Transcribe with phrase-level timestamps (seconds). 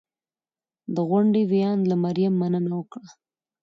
[0.95, 3.07] د غونډې ویاند له مریم مننه وکړه